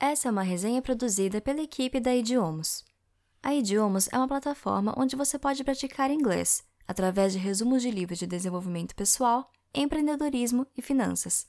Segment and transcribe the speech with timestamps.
[0.00, 2.84] Essa é uma resenha produzida pela equipe da Idiomas.
[3.42, 8.18] A Idiomas é uma plataforma onde você pode praticar inglês através de resumos de livros
[8.18, 11.46] de desenvolvimento pessoal, empreendedorismo e finanças.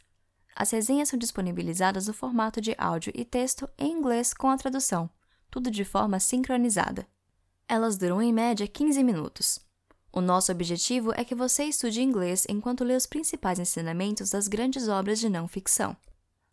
[0.56, 5.10] As resenhas são disponibilizadas no formato de áudio e texto em inglês com a tradução,
[5.52, 7.08] tudo de forma sincronizada.
[7.68, 9.60] Elas duram em média 15 minutos.
[10.12, 14.88] O nosso objetivo é que você estude inglês enquanto lê os principais ensinamentos das grandes
[14.88, 15.96] obras de não ficção.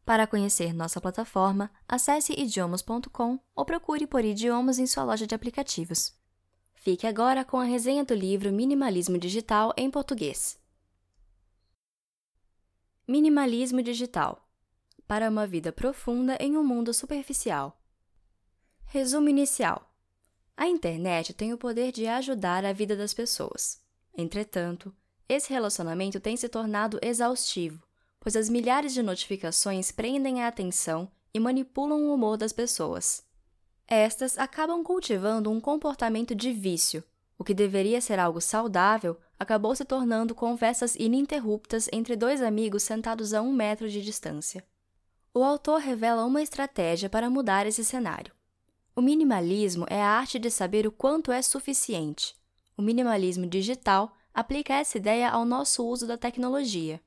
[0.07, 6.17] Para conhecer nossa plataforma, acesse idiomas.com ou procure por idiomas em sua loja de aplicativos.
[6.77, 10.61] Fique agora com a resenha do livro Minimalismo Digital em português.
[13.09, 14.49] Minimalismo Digital
[15.09, 17.77] Para uma vida profunda em um mundo superficial.
[18.85, 19.93] Resumo inicial.
[20.57, 23.83] A internet tem o poder de ajudar a vida das pessoas.
[24.17, 24.95] Entretanto,
[25.29, 27.86] esse relacionamento tem se tornado exaustivo,
[28.27, 33.25] pois as milhares de notificações prendem a atenção e manipulam o humor das pessoas.
[33.87, 37.05] Estas acabam cultivando um comportamento de vício.
[37.39, 43.33] O que deveria ser algo saudável acabou se tornando conversas ininterruptas entre dois amigos sentados
[43.33, 44.67] a um metro de distância.
[45.33, 48.33] O autor revela uma estratégia para mudar esse cenário.
[48.97, 52.35] O minimalismo é a arte de saber o quanto é suficiente.
[52.77, 57.01] O minimalismo digital aplica essa ideia ao nosso uso da tecnologia.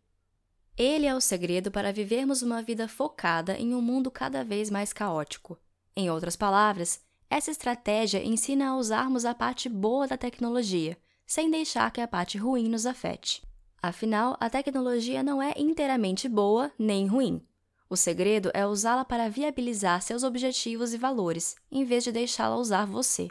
[0.82, 4.94] Ele é o segredo para vivermos uma vida focada em um mundo cada vez mais
[4.94, 5.60] caótico.
[5.94, 11.92] Em outras palavras, essa estratégia ensina a usarmos a parte boa da tecnologia, sem deixar
[11.92, 13.46] que a parte ruim nos afete.
[13.82, 17.46] Afinal, a tecnologia não é inteiramente boa nem ruim.
[17.90, 22.86] O segredo é usá-la para viabilizar seus objetivos e valores, em vez de deixá-la usar
[22.86, 23.28] você.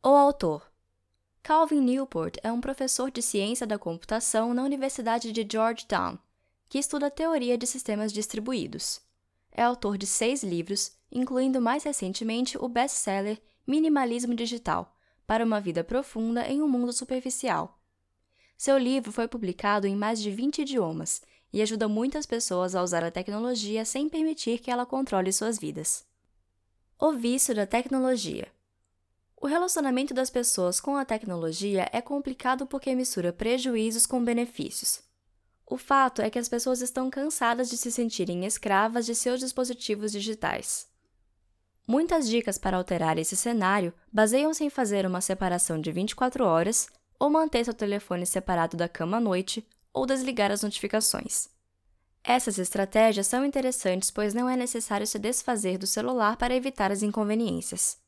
[0.00, 0.70] O autor
[1.42, 6.16] Calvin Newport é um professor de ciência da computação na Universidade de Georgetown,
[6.68, 9.00] que estuda teoria de sistemas distribuídos.
[9.52, 14.94] É autor de seis livros, incluindo mais recentemente o best-seller Minimalismo Digital
[15.26, 17.80] para uma Vida Profunda em um Mundo Superficial.
[18.56, 21.22] Seu livro foi publicado em mais de 20 idiomas
[21.52, 26.04] e ajuda muitas pessoas a usar a tecnologia sem permitir que ela controle suas vidas.
[26.98, 28.48] O vício da tecnologia.
[29.40, 35.02] O relacionamento das pessoas com a tecnologia é complicado porque mistura prejuízos com benefícios.
[35.66, 40.12] O fato é que as pessoas estão cansadas de se sentirem escravas de seus dispositivos
[40.12, 40.86] digitais.
[41.86, 46.88] Muitas dicas para alterar esse cenário baseiam-se em fazer uma separação de 24 horas,
[47.18, 51.48] ou manter seu telefone separado da cama à noite, ou desligar as notificações.
[52.22, 57.02] Essas estratégias são interessantes, pois não é necessário se desfazer do celular para evitar as
[57.02, 57.98] inconveniências.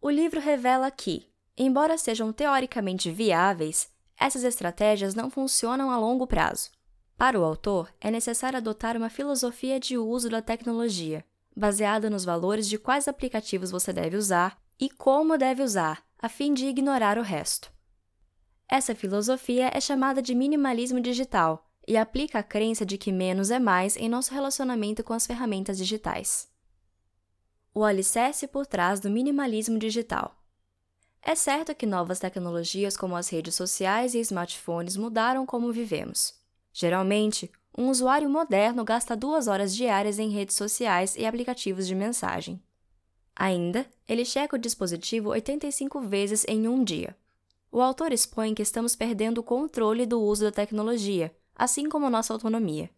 [0.00, 3.88] O livro revela que, embora sejam teoricamente viáveis,
[4.18, 6.70] essas estratégias não funcionam a longo prazo.
[7.16, 11.24] Para o autor, é necessário adotar uma filosofia de uso da tecnologia,
[11.56, 16.52] baseada nos valores de quais aplicativos você deve usar e como deve usar, a fim
[16.52, 17.72] de ignorar o resto.
[18.68, 23.58] Essa filosofia é chamada de minimalismo digital e aplica a crença de que menos é
[23.58, 26.48] mais em nosso relacionamento com as ferramentas digitais.
[27.72, 30.36] O alicerce por trás do minimalismo digital.
[31.22, 36.34] É certo que novas tecnologias como as redes sociais e smartphones mudaram como vivemos.
[36.78, 42.62] Geralmente, um usuário moderno gasta duas horas diárias em redes sociais e aplicativos de mensagem.
[43.34, 47.16] Ainda, ele checa o dispositivo 85 vezes em um dia.
[47.72, 52.34] O autor expõe que estamos perdendo o controle do uso da tecnologia, assim como nossa
[52.34, 52.90] autonomia.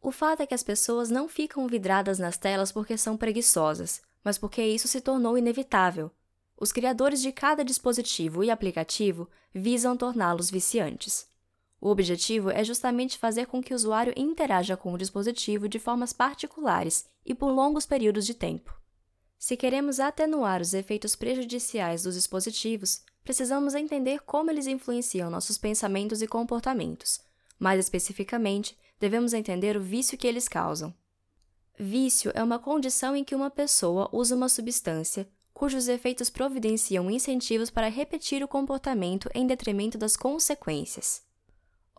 [0.00, 4.38] O fato é que as pessoas não ficam vidradas nas telas porque são preguiçosas, mas
[4.38, 6.10] porque isso se tornou inevitável.
[6.58, 11.27] Os criadores de cada dispositivo e aplicativo visam torná-los viciantes.
[11.80, 16.12] O objetivo é justamente fazer com que o usuário interaja com o dispositivo de formas
[16.12, 18.74] particulares e por longos períodos de tempo.
[19.38, 26.20] Se queremos atenuar os efeitos prejudiciais dos dispositivos, precisamos entender como eles influenciam nossos pensamentos
[26.20, 27.20] e comportamentos.
[27.58, 30.92] Mais especificamente, devemos entender o vício que eles causam.
[31.78, 37.68] Vício é uma condição em que uma pessoa usa uma substância cujos efeitos providenciam incentivos
[37.68, 41.27] para repetir o comportamento em detrimento das consequências.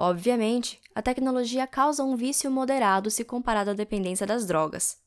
[0.01, 4.98] Obviamente, a tecnologia causa um vício moderado se comparado à dependência das drogas.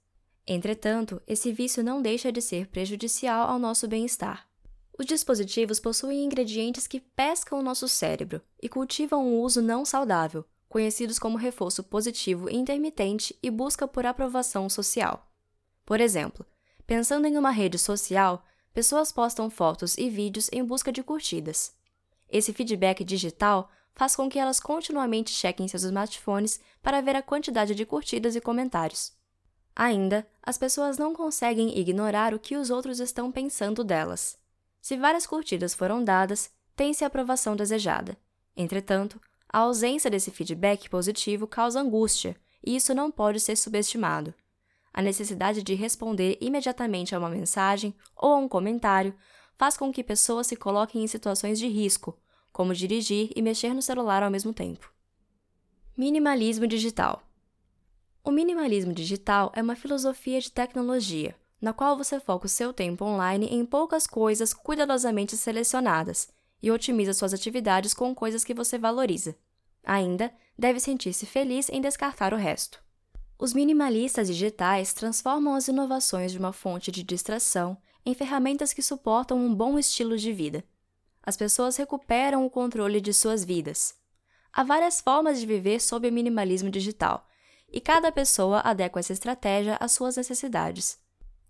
[0.47, 4.47] Entretanto, esse vício não deixa de ser prejudicial ao nosso bem-estar.
[4.99, 10.45] Os dispositivos possuem ingredientes que pescam o nosso cérebro e cultivam um uso não saudável,
[10.69, 15.27] conhecidos como reforço positivo intermitente e busca por aprovação social.
[15.87, 16.45] Por exemplo,
[16.87, 18.45] pensando em uma rede social,
[18.75, 21.81] pessoas postam fotos e vídeos em busca de curtidas.
[22.33, 27.75] Esse feedback digital faz com que elas continuamente chequem seus smartphones para ver a quantidade
[27.75, 29.13] de curtidas e comentários.
[29.77, 34.39] Ainda, as pessoas não conseguem ignorar o que os outros estão pensando delas.
[34.81, 38.17] Se várias curtidas foram dadas, tem-se a aprovação desejada.
[38.57, 42.35] Entretanto, a ausência desse feedback positivo causa angústia,
[42.65, 44.35] e isso não pode ser subestimado.
[44.93, 49.15] A necessidade de responder imediatamente a uma mensagem ou a um comentário
[49.59, 52.19] faz com que pessoas se coloquem em situações de risco,
[52.53, 54.93] como dirigir e mexer no celular ao mesmo tempo.
[55.97, 57.23] Minimalismo digital.
[58.25, 63.05] O minimalismo digital é uma filosofia de tecnologia, na qual você foca o seu tempo
[63.05, 66.29] online em poucas coisas cuidadosamente selecionadas
[66.63, 69.35] e otimiza suas atividades com coisas que você valoriza.
[69.85, 72.83] Ainda, deve sentir-se feliz em descartar o resto.
[73.39, 77.77] Os minimalistas digitais transformam as inovações de uma fonte de distração
[78.07, 80.65] em ferramentas que suportam um bom estilo de vida.
[81.23, 83.95] As pessoas recuperam o controle de suas vidas.
[84.53, 87.27] Há várias formas de viver sob o minimalismo digital,
[87.73, 90.99] e cada pessoa adequa essa estratégia às suas necessidades.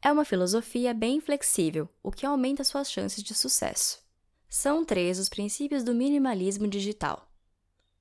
[0.01, 4.01] É uma filosofia bem flexível, o que aumenta suas chances de sucesso.
[4.49, 7.29] São três os princípios do minimalismo digital.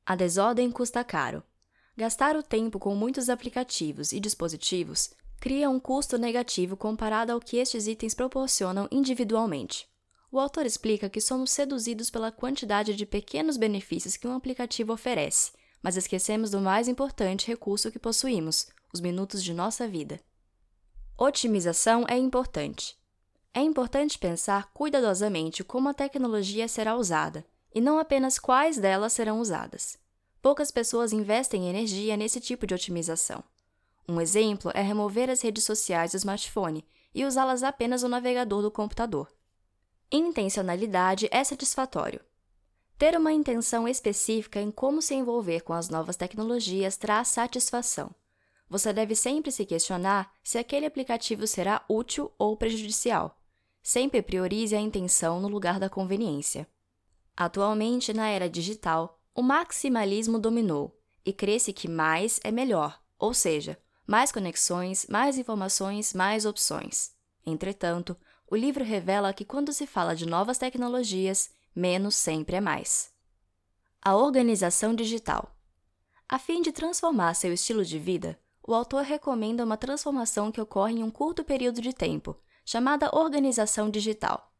[0.06, 1.44] A desordem custa caro.
[1.95, 7.57] Gastar o tempo com muitos aplicativos e dispositivos cria um custo negativo comparado ao que
[7.57, 9.91] estes itens proporcionam individualmente.
[10.31, 15.51] O autor explica que somos seduzidos pela quantidade de pequenos benefícios que um aplicativo oferece
[15.81, 20.19] mas esquecemos do mais importante recurso que possuímos, os minutos de nossa vida.
[21.18, 22.98] Otimização é importante.
[23.54, 29.39] É importante pensar cuidadosamente como a tecnologia será usada, e não apenas quais delas serão
[29.39, 29.98] usadas.
[30.42, 33.44] Poucas pessoas investem energia nesse tipo de otimização.
[34.07, 38.72] Um exemplo é remover as redes sociais do smartphone e usá-las apenas no navegador do
[38.72, 39.31] computador.
[40.13, 42.19] Intencionalidade é satisfatório.
[42.98, 48.13] Ter uma intenção específica em como se envolver com as novas tecnologias traz satisfação.
[48.69, 53.40] Você deve sempre se questionar se aquele aplicativo será útil ou prejudicial.
[53.81, 56.68] Sempre priorize a intenção no lugar da conveniência.
[57.36, 60.94] Atualmente, na era digital, o maximalismo dominou
[61.25, 67.14] e cresce que mais é melhor, ou seja, mais conexões, mais informações, mais opções.
[67.46, 68.16] Entretanto,
[68.51, 73.09] o livro revela que quando se fala de novas tecnologias, menos sempre é mais.
[74.01, 75.56] A organização digital.
[76.27, 80.95] A fim de transformar seu estilo de vida, o autor recomenda uma transformação que ocorre
[80.95, 84.51] em um curto período de tempo, chamada organização digital.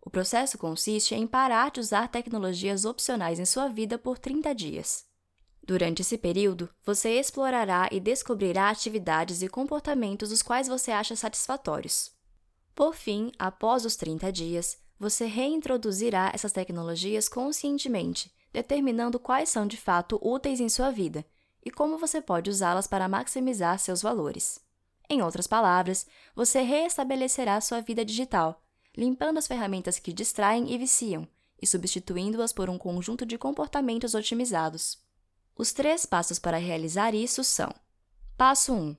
[0.00, 5.04] O processo consiste em parar de usar tecnologias opcionais em sua vida por 30 dias.
[5.60, 12.19] Durante esse período, você explorará e descobrirá atividades e comportamentos os quais você acha satisfatórios.
[12.74, 19.76] Por fim, após os 30 dias, você reintroduzirá essas tecnologias conscientemente, determinando quais são de
[19.76, 21.24] fato úteis em sua vida
[21.64, 24.60] e como você pode usá-las para maximizar seus valores.
[25.08, 28.62] Em outras palavras, você reestabelecerá sua vida digital,
[28.96, 31.26] limpando as ferramentas que distraem e viciam
[31.60, 34.98] e substituindo-as por um conjunto de comportamentos otimizados.
[35.56, 37.74] Os três passos para realizar isso são:
[38.36, 38.96] Passo 1.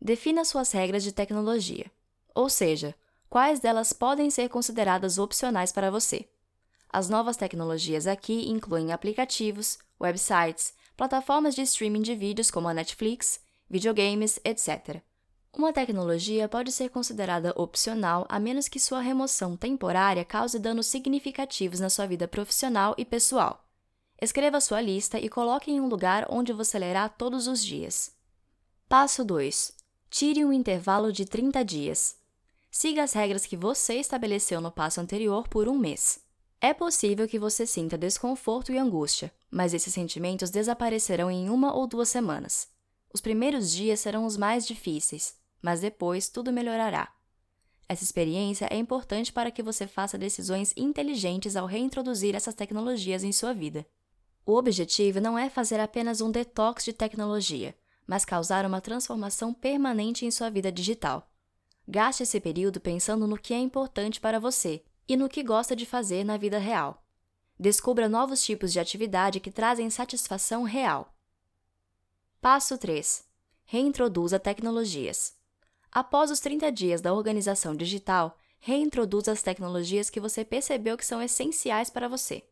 [0.00, 1.90] Defina suas regras de tecnologia,
[2.34, 2.94] ou seja,
[3.30, 6.28] quais delas podem ser consideradas opcionais para você.
[6.92, 13.40] As novas tecnologias aqui incluem aplicativos, websites, plataformas de streaming de vídeos como a Netflix,
[13.70, 15.00] videogames, etc.
[15.56, 21.78] Uma tecnologia pode ser considerada opcional a menos que sua remoção temporária cause danos significativos
[21.78, 23.64] na sua vida profissional e pessoal.
[24.20, 28.12] Escreva sua lista e coloque em um lugar onde você lerá todos os dias.
[28.88, 29.72] Passo 2.
[30.10, 32.19] Tire um intervalo de 30 dias.
[32.70, 36.20] Siga as regras que você estabeleceu no passo anterior por um mês.
[36.60, 41.86] É possível que você sinta desconforto e angústia, mas esses sentimentos desaparecerão em uma ou
[41.86, 42.68] duas semanas.
[43.12, 47.12] Os primeiros dias serão os mais difíceis, mas depois tudo melhorará.
[47.88, 53.32] Essa experiência é importante para que você faça decisões inteligentes ao reintroduzir essas tecnologias em
[53.32, 53.84] sua vida.
[54.46, 57.74] O objetivo não é fazer apenas um detox de tecnologia,
[58.06, 61.29] mas causar uma transformação permanente em sua vida digital.
[61.90, 65.84] Gaste esse período pensando no que é importante para você e no que gosta de
[65.84, 67.04] fazer na vida real.
[67.58, 71.12] Descubra novos tipos de atividade que trazem satisfação real.
[72.40, 73.24] Passo 3.
[73.64, 75.34] Reintroduza tecnologias.
[75.90, 81.20] Após os 30 dias da organização digital, reintroduza as tecnologias que você percebeu que são
[81.20, 82.44] essenciais para você.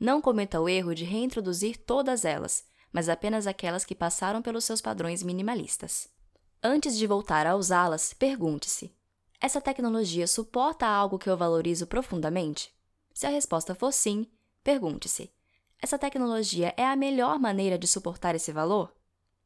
[0.00, 4.80] Não cometa o erro de reintroduzir todas elas, mas apenas aquelas que passaram pelos seus
[4.80, 6.08] padrões minimalistas.
[6.62, 8.94] Antes de voltar a usá-las, pergunte-se:
[9.40, 12.70] essa tecnologia suporta algo que eu valorizo profundamente?
[13.14, 14.26] Se a resposta for sim,
[14.62, 15.32] pergunte-se:
[15.80, 18.94] essa tecnologia é a melhor maneira de suportar esse valor?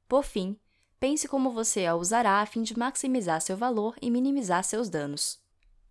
[0.08, 0.58] Por fim,
[0.98, 5.38] pense como você a usará a fim de maximizar seu valor e minimizar seus danos.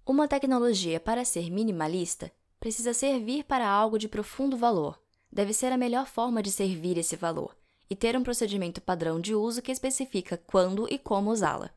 [0.06, 5.02] Uma tecnologia, para ser minimalista, precisa servir para algo de profundo valor.
[5.32, 7.56] Deve ser a melhor forma de servir esse valor
[7.90, 11.72] e ter um procedimento padrão de uso que especifica quando e como usá-la.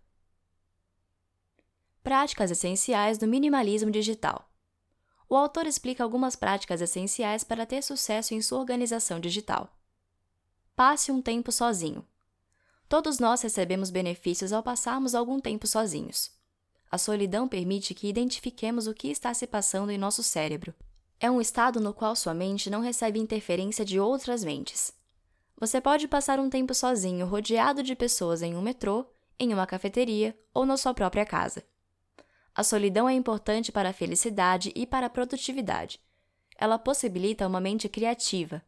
[2.02, 4.48] Práticas essenciais do minimalismo digital.
[5.28, 9.68] O autor explica algumas práticas essenciais para ter sucesso em sua organização digital.
[10.76, 12.06] Passe um tempo sozinho.
[12.88, 16.30] Todos nós recebemos benefícios ao passarmos algum tempo sozinhos.
[16.88, 20.72] A solidão permite que identifiquemos o que está se passando em nosso cérebro.
[21.18, 24.92] É um estado no qual sua mente não recebe interferência de outras mentes.
[25.58, 29.06] Você pode passar um tempo sozinho, rodeado de pessoas em um metrô,
[29.38, 31.64] em uma cafeteria ou na sua própria casa.
[32.54, 35.98] A solidão é importante para a felicidade e para a produtividade.
[36.58, 38.62] Ela possibilita uma mente criativa.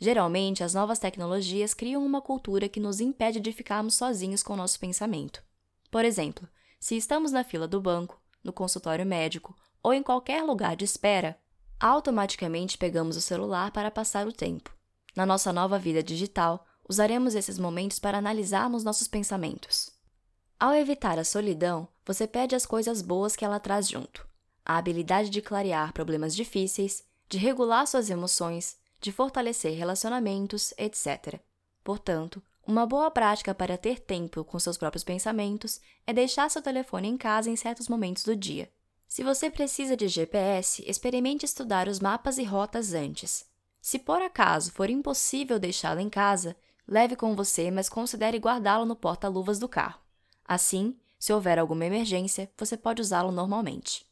[0.00, 4.80] Geralmente, as novas tecnologias criam uma cultura que nos impede de ficarmos sozinhos com nosso
[4.80, 5.42] pensamento.
[5.90, 6.48] Por exemplo,
[6.80, 11.38] se estamos na fila do banco, no consultório médico ou em qualquer lugar de espera,
[11.78, 14.72] automaticamente pegamos o celular para passar o tempo.
[15.14, 19.90] Na nossa nova vida digital, usaremos esses momentos para analisarmos nossos pensamentos.
[20.58, 24.26] Ao evitar a solidão, você pede as coisas boas que ela traz junto:
[24.64, 31.40] a habilidade de clarear problemas difíceis, de regular suas emoções, de fortalecer relacionamentos, etc.
[31.82, 37.08] Portanto, uma boa prática para ter tempo com seus próprios pensamentos é deixar seu telefone
[37.08, 38.70] em casa em certos momentos do dia.
[39.08, 43.44] Se você precisa de GPS, experimente estudar os mapas e rotas antes.
[43.82, 48.94] Se por acaso for impossível deixá-lo em casa, leve com você, mas considere guardá-lo no
[48.94, 50.00] porta-luvas do carro.
[50.44, 54.06] Assim, se houver alguma emergência, você pode usá-lo normalmente.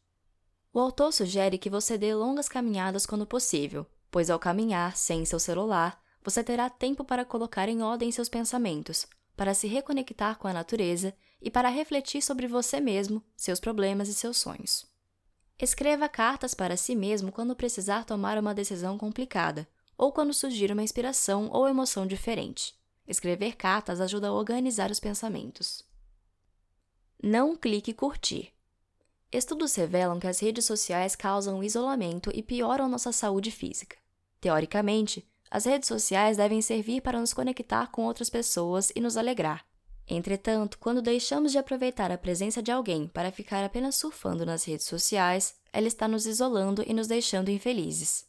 [0.73, 5.39] O autor sugere que você dê longas caminhadas quando possível, pois ao caminhar sem seu
[5.39, 10.53] celular, você terá tempo para colocar em ordem seus pensamentos, para se reconectar com a
[10.53, 14.90] natureza e para refletir sobre você mesmo, seus problemas e seus sonhos.
[15.61, 20.83] Escreva cartas para si mesmo quando precisar tomar uma decisão complicada ou quando surgir uma
[20.83, 22.75] inspiração ou emoção diferente.
[23.07, 25.85] Escrever cartas ajuda a organizar os pensamentos.
[27.23, 28.55] Não clique curtir.
[29.31, 33.99] Estudos revelam que as redes sociais causam isolamento e pioram nossa saúde física.
[34.41, 39.70] Teoricamente, as redes sociais devem servir para nos conectar com outras pessoas e nos alegrar.
[40.13, 44.87] Entretanto, quando deixamos de aproveitar a presença de alguém para ficar apenas surfando nas redes
[44.87, 48.27] sociais, ela está nos isolando e nos deixando infelizes.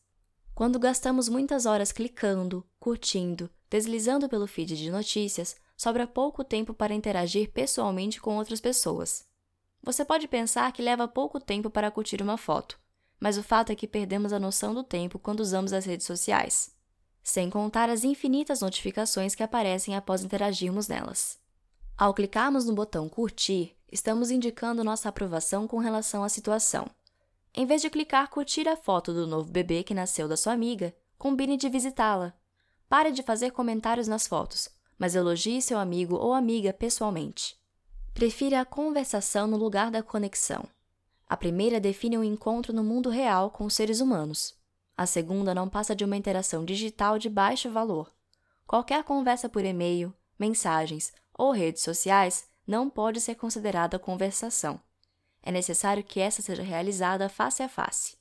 [0.54, 6.94] Quando gastamos muitas horas clicando, curtindo, deslizando pelo feed de notícias, sobra pouco tempo para
[6.94, 9.26] interagir pessoalmente com outras pessoas.
[9.82, 12.80] Você pode pensar que leva pouco tempo para curtir uma foto,
[13.20, 16.80] mas o fato é que perdemos a noção do tempo quando usamos as redes sociais
[17.24, 21.41] sem contar as infinitas notificações que aparecem após interagirmos nelas.
[22.02, 26.90] Ao clicarmos no botão Curtir, estamos indicando nossa aprovação com relação à situação.
[27.54, 30.96] Em vez de clicar Curtir a foto do novo bebê que nasceu da sua amiga,
[31.16, 32.34] combine de visitá-la.
[32.90, 34.68] Pare de fazer comentários nas fotos,
[34.98, 37.56] mas elogie seu amigo ou amiga pessoalmente.
[38.16, 40.64] Prefira a conversação no lugar da conexão.
[41.30, 44.56] A primeira define um encontro no mundo real com os seres humanos.
[44.98, 48.12] A segunda não passa de uma interação digital de baixo valor.
[48.66, 54.80] Qualquer conversa por e-mail, mensagens ou redes sociais não pode ser considerada conversação.
[55.42, 58.16] É necessário que essa seja realizada face a face.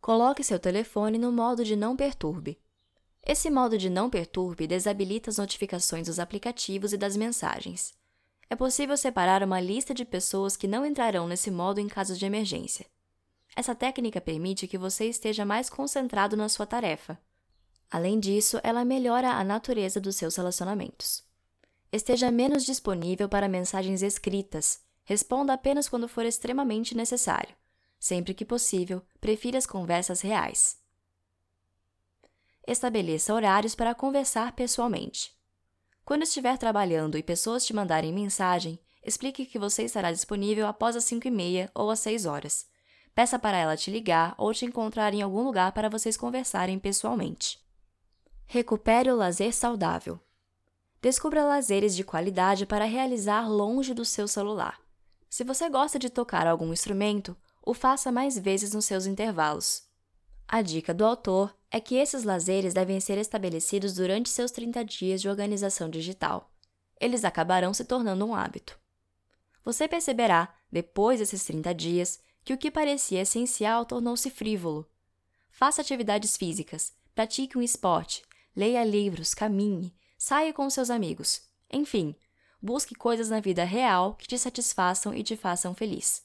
[0.00, 2.60] Coloque seu telefone no modo de não perturbe.
[3.24, 7.94] Esse modo de não perturbe desabilita as notificações dos aplicativos e das mensagens.
[8.50, 12.26] É possível separar uma lista de pessoas que não entrarão nesse modo em casos de
[12.26, 12.86] emergência.
[13.54, 17.16] Essa técnica permite que você esteja mais concentrado na sua tarefa.
[17.88, 21.30] Além disso, ela melhora a natureza dos seus relacionamentos.
[21.92, 24.80] Esteja menos disponível para mensagens escritas.
[25.04, 27.54] Responda apenas quando for extremamente necessário.
[28.00, 30.78] Sempre que possível, prefira as conversas reais.
[32.66, 35.36] Estabeleça horários para conversar pessoalmente.
[36.04, 41.04] Quando estiver trabalhando e pessoas te mandarem mensagem, explique que você estará disponível após as
[41.04, 42.72] 5 e meia ou às 6 horas
[43.14, 47.58] Peça para ela te ligar ou te encontrar em algum lugar para vocês conversarem pessoalmente.
[48.46, 50.18] Recupere o lazer saudável.
[51.02, 54.80] Descubra lazeres de qualidade para realizar longe do seu celular.
[55.28, 59.82] Se você gosta de tocar algum instrumento, o faça mais vezes nos seus intervalos.
[60.46, 65.20] A dica do autor é que esses lazeres devem ser estabelecidos durante seus 30 dias
[65.20, 66.52] de organização digital.
[67.00, 68.78] Eles acabarão se tornando um hábito.
[69.64, 74.88] Você perceberá, depois desses 30 dias, que o que parecia essencial tornou-se frívolo.
[75.50, 78.22] Faça atividades físicas, pratique um esporte,
[78.54, 79.92] leia livros, caminhe,
[80.22, 81.42] saia com seus amigos.
[81.68, 82.14] Enfim,
[82.62, 86.22] busque coisas na vida real que te satisfaçam e te façam feliz.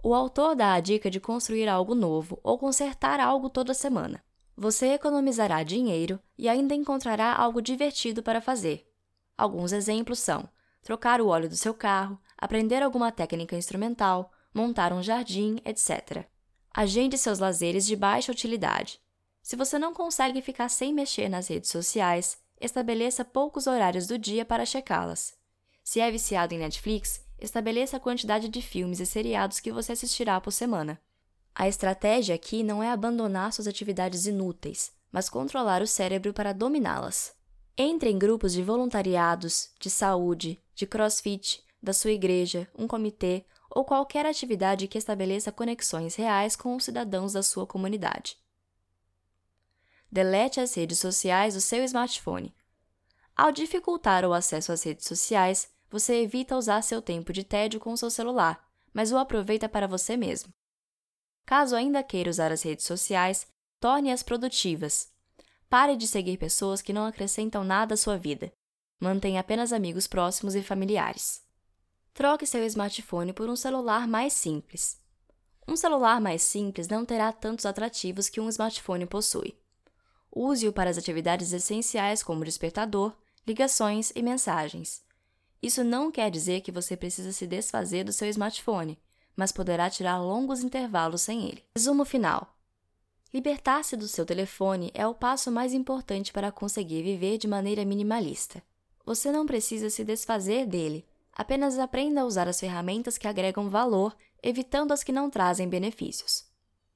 [0.00, 4.22] O autor dá a dica de construir algo novo ou consertar algo toda semana.
[4.56, 8.88] Você economizará dinheiro e ainda encontrará algo divertido para fazer.
[9.36, 10.48] Alguns exemplos são
[10.80, 16.28] trocar o óleo do seu carro, aprender alguma técnica instrumental, montar um jardim, etc.
[16.72, 19.00] Agende seus lazeres de baixa utilidade.
[19.42, 24.44] Se você não consegue ficar sem mexer nas redes sociais, estabeleça poucos horários do dia
[24.44, 25.34] para checá-las.
[25.82, 30.40] Se é viciado em Netflix, estabeleça a quantidade de filmes e seriados que você assistirá
[30.40, 31.00] por semana.
[31.52, 37.34] A estratégia aqui não é abandonar suas atividades inúteis, mas controlar o cérebro para dominá-las.
[37.76, 43.84] Entre em grupos de voluntariados, de saúde, de crossfit, da sua igreja, um comitê ou
[43.84, 48.36] qualquer atividade que estabeleça conexões reais com os cidadãos da sua comunidade.
[50.12, 52.54] Delete as redes sociais do seu smartphone.
[53.34, 57.96] Ao dificultar o acesso às redes sociais, você evita usar seu tempo de tédio com
[57.96, 60.52] seu celular, mas o aproveita para você mesmo.
[61.46, 63.46] Caso ainda queira usar as redes sociais,
[63.80, 65.10] torne-as produtivas.
[65.66, 68.52] Pare de seguir pessoas que não acrescentam nada à sua vida.
[69.00, 71.42] Mantenha apenas amigos próximos e familiares.
[72.12, 75.00] Troque seu smartphone por um celular mais simples.
[75.66, 79.61] Um celular mais simples não terá tantos atrativos que um smartphone possui.
[80.34, 83.12] Use-o para as atividades essenciais como despertador,
[83.46, 85.02] ligações e mensagens.
[85.62, 88.98] Isso não quer dizer que você precisa se desfazer do seu smartphone,
[89.36, 91.62] mas poderá tirar longos intervalos sem ele.
[91.76, 92.56] Resumo final:
[93.32, 98.62] Libertar-se do seu telefone é o passo mais importante para conseguir viver de maneira minimalista.
[99.04, 104.16] Você não precisa se desfazer dele, apenas aprenda a usar as ferramentas que agregam valor,
[104.42, 106.44] evitando as que não trazem benefícios.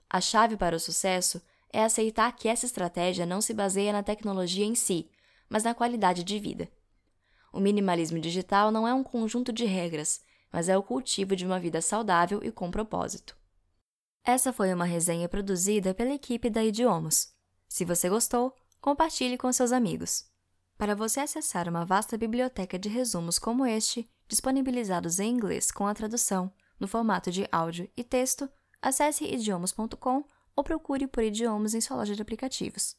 [0.09, 1.41] A chave para o sucesso
[1.77, 5.11] é aceitar que essa estratégia não se baseia na tecnologia em si,
[5.47, 6.71] mas na qualidade de vida.
[7.53, 11.61] O minimalismo digital não é um conjunto de regras, mas é o cultivo de uma
[11.61, 13.37] vida saudável e com propósito.
[14.25, 17.35] Essa foi uma resenha produzida pela equipe da Idiomas.
[17.69, 20.25] Se você gostou, compartilhe com seus amigos.
[20.79, 25.93] Para você acessar uma vasta biblioteca de resumos como este, disponibilizados em inglês com a
[25.93, 28.49] tradução, no formato de áudio e texto,
[28.81, 30.25] acesse idiomas.com
[30.57, 32.97] ou procure por idiomas em sua loja de aplicativos.